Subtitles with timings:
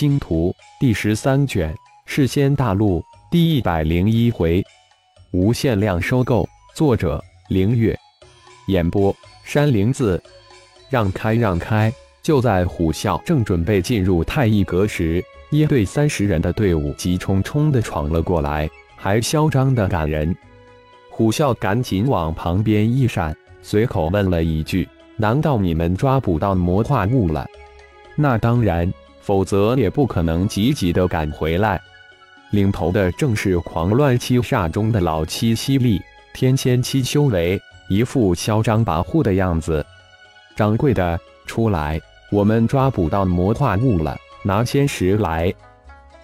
[0.00, 0.50] 星图》
[0.80, 1.74] 第十三卷
[2.06, 3.00] 《世仙大陆》
[3.30, 4.64] 第一百零一回，
[5.30, 6.48] 无限量收购。
[6.74, 7.94] 作者：凌月。
[8.68, 10.18] 演播：山灵子。
[10.88, 11.92] 让开，让开！
[12.22, 20.34] 就在虎啸正准备进入太一阁时，一队三十人的队伍急冲冲地闯了过来，还嚣张地赶人。
[21.10, 24.88] 虎啸赶紧往旁边一闪，随口问了一句
[25.18, 27.46] ：“难道你们抓捕到魔化物了
[28.16, 28.90] ？”“那当然，
[29.30, 31.80] 否则也不可能急急的赶回来。”
[32.50, 36.02] 领头的正是狂乱七煞中的老七犀利，
[36.34, 39.86] 天仙七修为，一副嚣张跋扈的样子。
[40.56, 42.00] 掌柜的，出来！
[42.32, 45.54] 我们抓捕到魔化物了，拿仙石来。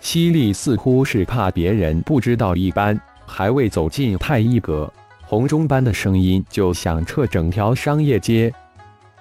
[0.01, 4.93] 犀利似乎是怕别人不知道一般，还未走进太一阁，
[5.25, 8.53] 红钟般的声音就响彻整条商业街。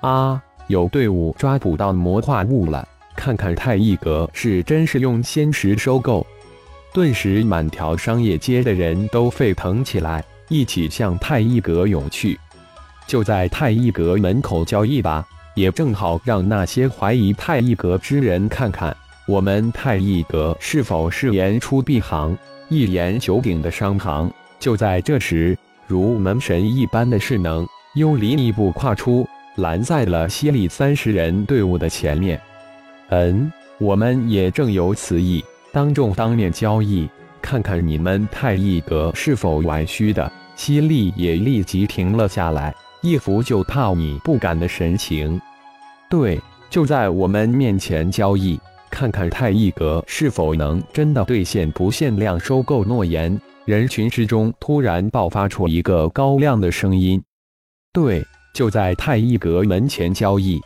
[0.02, 2.88] 啊，有队伍抓捕到魔化物了！
[3.16, 6.26] 看看太一阁是真是用仙石收购。
[6.94, 12.40] 顿时，满条商业街的人都沸腾起来，一起向太一阁涌去。
[13.08, 15.26] 就在太一阁门口交易吧。
[15.56, 18.94] 也正好让那些怀疑太一阁之人看看，
[19.26, 24.30] 我们太一阁是否是言出必行、一言九鼎的商行。
[24.60, 32.38] 就在这时，如门神一般的势能幽离一步跨出，拦在了犀利三十人队伍的前面。
[33.10, 37.10] 嗯，我们也正有此意，当众当面交易，
[37.42, 40.32] 看看你们太一阁是否玩虚的。
[40.56, 42.74] 犀利也立即停了下来。
[43.02, 45.40] 一副就怕你不敢的神情，
[46.10, 53.40] 对，就在我们面前交易，看看太一阁是否能真的兑现不限量收购诺言。
[53.66, 57.22] 人群之中突然爆发出一个高亮的声音
[57.94, 60.60] ：“对，就在太一阁门前交易，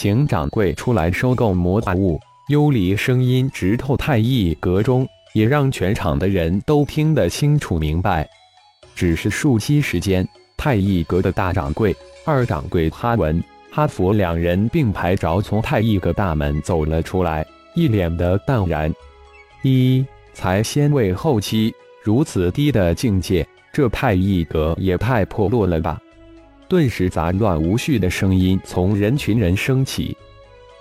[0.00, 8.24] 请掌柜出来收购魔化物。”幽离声音直透太一阁中，也让全场的人都听得清楚明白。
[8.94, 10.24] 只是数息时间。
[10.56, 13.42] 太一阁的大掌柜、二掌柜哈文、
[13.72, 17.44] 哈佛两人并排着从太一阁大门走了出来，
[17.74, 18.92] 一脸的淡然。
[19.62, 21.74] 一才仙位后期，
[22.04, 26.00] 如此低的境界，这太一阁也太破落了吧！
[26.68, 30.16] 顿时杂乱无序的声音从人群人升起，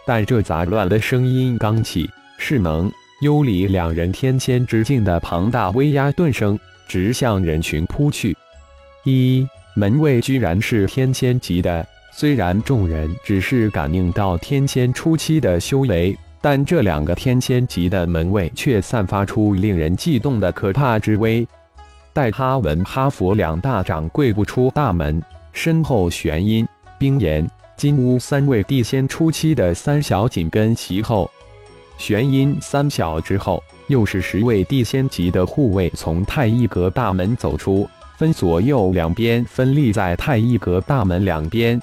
[0.05, 8.35] 但这杂乱的声音刚起，势能、幽离两人天仙之境的庞大威压顿生，直向人群扑去。
[9.03, 9.47] 一。
[9.75, 21.47] 门卫居然是天仙级的，虽然众人只是感应到天仙初期的修为，但这两个天仙级的门卫却散发出令人悸动的可怕之威。
[22.11, 25.21] 待哈文、哈佛两大掌柜不出大门，
[25.57, 26.63] 身后玄阴、
[26.99, 31.27] 冰岩、金乌三位地仙初期的三小紧跟其后。
[31.97, 37.89] 玄阴三小之后，又是十位地仙级的护卫从太一阁大门走出。
[38.17, 41.81] 分左右两边分立在太一阁大门两边。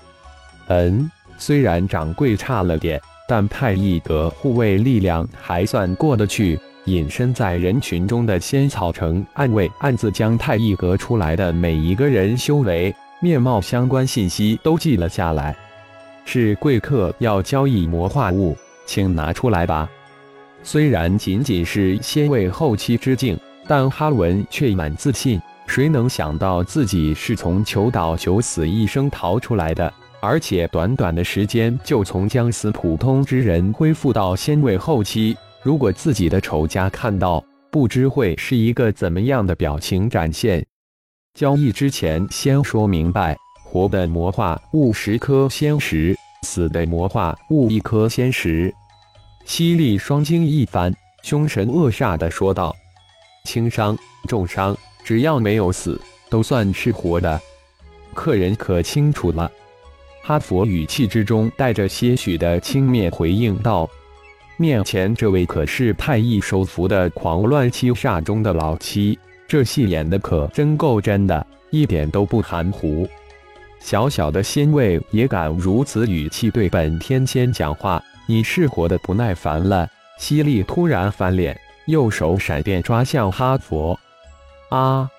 [0.69, 6.57] 嗯，虽然掌柜差了点，但太一阁护卫力量还算过得去。
[6.85, 15.57] 隐身在人群中的仙草城暗卫暗自将太一阁出来的每一个人修为、面貌相关信息都记了下来。
[16.27, 18.55] 是贵客要交易魔化物，
[18.85, 19.89] 请拿出来吧。
[20.63, 23.35] 虽然仅仅是仙位后期之境，
[23.67, 25.41] 但哈文却满自信。
[25.67, 35.35] 谁能想到自己是从求岛九死一生逃出来的，而且短短的时间就从将死普通之人恢复到仙位后期？
[35.63, 40.63] 如果自己的仇家看到，不知会是一个怎么样的表情展现？
[41.35, 48.73] 交易之前先说明白：活的魔化物十颗仙石，死的魔化物一颗仙石。
[49.45, 52.73] 犀利双睛一翻，凶神恶煞的说道
[53.47, 56.01] ：“轻伤、重伤。”只要没有死，
[56.31, 57.39] 都算是活的。
[58.15, 59.51] 客人可清楚了？
[60.23, 63.91] 哈佛语气之中带着些许的轻蔑回应道
[64.57, 73.09] ：“面前这位可是太一手服的狂乱七煞中的老七，这戏演的可真够真的，一点都不含糊。
[73.81, 79.89] 小小的仙位也敢如此语气对本天仙讲话，你是活的不耐烦了？”
[80.19, 83.99] 犀利突然翻脸，右手闪电抓向哈佛。
[84.71, 85.11] 啊！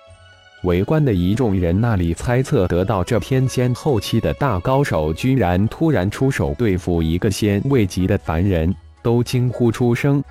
[0.64, 10.24] 围观的一众人那里猜测得到这天仙后期的大高手居然突然出手对付一个仙位级的凡人，都惊呼出声。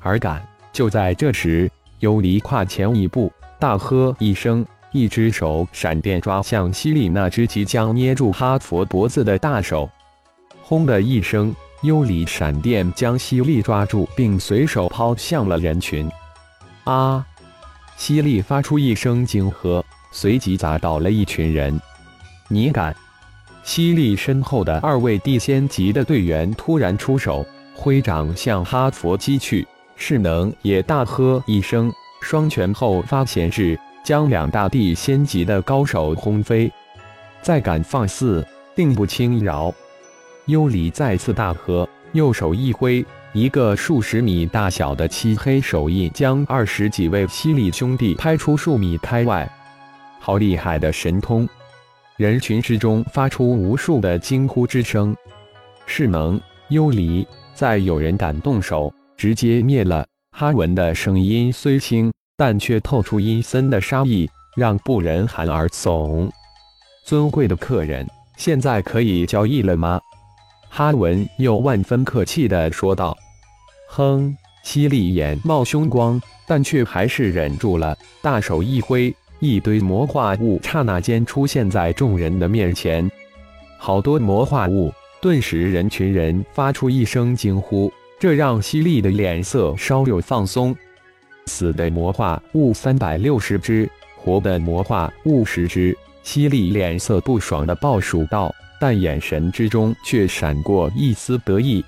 [0.00, 1.68] 而敢就在这时，
[2.04, 4.62] 幽离跨前一步，大喝一声，
[4.92, 9.88] 一只手闪电抓向西利那只即将捏住哈佛脖子的大手。
[10.60, 16.06] 轰的一声，幽离闪电将西利抓住，并随手抛向了人群。
[16.84, 17.24] 啊！
[17.96, 21.80] 西利发出一声惊喝，随即砸倒了一群人。
[22.48, 22.94] 你敢！
[23.62, 29.66] 西利身后的二位地仙级的队员突然出手，挥掌向哈佛击去。
[29.96, 36.70] 势能也大喝一声，双拳后发前置，将两大地仙级的高手轰飞。
[37.42, 39.72] 再敢放肆，定不轻饶！
[40.46, 49.50] 幽离再次大喝，右手一挥，一个数十米大小的漆黑手印将二十几位犀利兄弟拍出数米开外。
[50.20, 51.48] 好厉害的神通！
[52.16, 55.16] 人群之中发出无数的惊呼之声。
[55.86, 60.06] 势能，幽离，再有人敢动手，直接灭了！
[60.36, 66.28] 哈文的声音虽轻，但却透出阴森的杀意，让不人寒而悚。
[67.04, 68.06] 尊贵的客人，
[68.36, 70.00] 现在可以交易了吗？
[70.68, 73.16] 哈文又万分客气地说道
[73.88, 77.94] ：“哼！”犀利眼冒凶光，但却还是忍住了。
[78.22, 83.08] 大手一挥，一堆魔化物刹那间出现在众人的面前。
[83.76, 84.90] 好多魔化物，
[85.20, 90.74] 顿时人群人发出一声惊呼，这让犀利的脸色稍有放松。
[91.46, 95.96] 死的魔化物三百六十只，活的魔化物十只。
[96.22, 98.54] 犀利脸色不爽的报数道。
[98.80, 101.82] 但眼神之中却闪过一丝得意。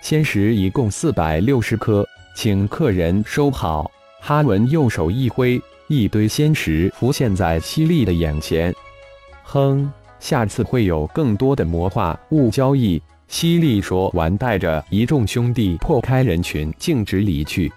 [0.00, 2.06] 仙石一共四百六十颗，
[2.36, 3.90] 请客人收好。
[4.20, 8.72] 哈文右手一挥，一堆仙石浮现在犀利的眼前。
[9.42, 9.90] 哼，
[10.20, 13.02] 下次会有更多的魔化物交易。
[13.30, 17.72] 犀利说完，带着一众兄弟破开人群，径直离去。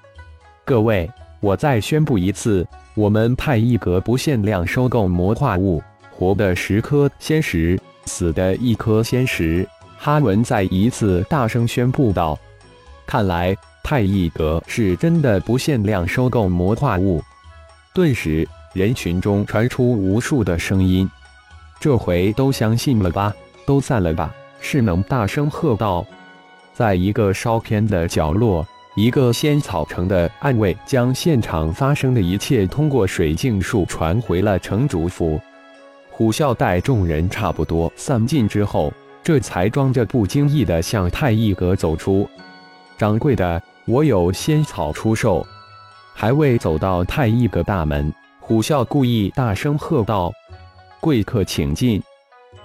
[0.65, 1.07] 各位，
[1.39, 7.79] 我再宣布一次，我们太一阁不限量收购魔化物，活的十颗仙石。
[8.05, 9.65] 死的一颗仙石，
[9.95, 12.37] 哈文再一次大声宣布道
[13.05, 17.23] ：“看来太一阁是真的不限量收购魔化物。”
[17.93, 21.07] 顿时，人群中传出无数的声音
[21.79, 23.31] ：“这回都相信了吧？
[23.67, 24.33] 都散了吧！”
[24.63, 26.03] 势能大声喝道。
[26.73, 28.65] 在一个稍偏的角落，
[28.95, 35.39] 一个仙草城的暗卫将现场发生的一切通过水镜术传回了城主府。
[36.09, 42.27] 虎啸待众人差不多散尽之后，这才装着不经意的向太一阁走出。
[42.97, 45.45] 掌柜的，我有仙草出售。
[46.15, 50.31] 还未走到太一阁大门，虎啸故意大声喝道
[51.01, 52.01] ：“贵客请进。”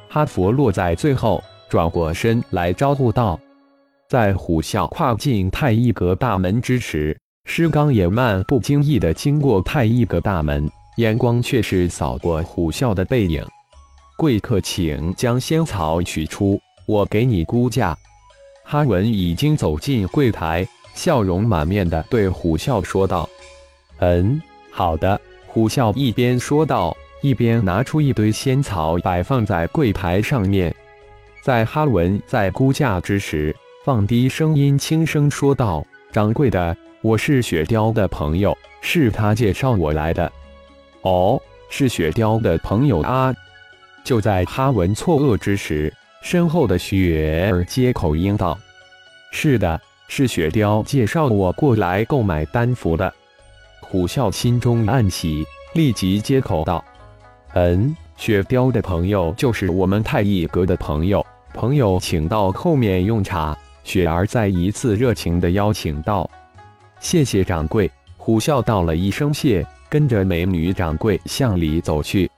[0.08, 3.38] 哈佛落在最后，转过身来招呼道
[4.08, 10.68] ：“在虎啸跨进太一阁大门之时，施刚也漫不经意的经过太一阁大门。”
[10.98, 13.44] 眼光却是扫过虎啸的背影。
[14.16, 17.96] 贵客，请将仙草取出，我给你估价。
[18.64, 23.28] 哈文已经走进柜台，笑容满面的对虎啸说道
[24.00, 24.42] ：“嗯，
[24.72, 30.74] 好的。”虎啸一边说道，一边拿出一堆仙草摆放在柜台上面。
[31.48, 40.30] 在哈文在估价之时，放低声音轻声说道：“掌柜的，我是雪雕的朋友，是他介绍我来的。”
[41.00, 41.40] 哦，
[41.70, 43.34] 是雪雕的朋友啊！
[44.04, 45.90] 就在哈文错愕之时，
[46.20, 48.58] 身后的雪儿接口应道
[49.32, 53.10] ：“是的，是雪雕介绍我过来购买丹符的。”
[53.80, 56.84] 虎啸心中暗喜，立即接口道
[57.56, 61.24] ：“嗯，雪雕的朋友就是我们太一阁的朋友，
[61.58, 66.30] 朋友请到后面用茶。”雪儿再一次热情的邀请道
[67.00, 69.66] ：“谢谢掌柜。”虎啸道了一声谢。
[69.90, 72.30] 跟着美女掌柜向里走去，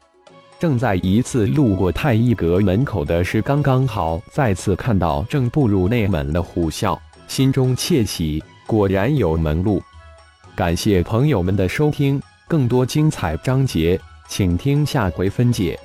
[0.61, 6.97] 正在一次路过太一阁门口的是刚刚好再次看到正步入内门的虎啸，
[7.27, 9.83] 心中窃喜，果然有门路。
[10.55, 15.77] 感谢朋友们的收听，更多精彩章节，请听下回分解。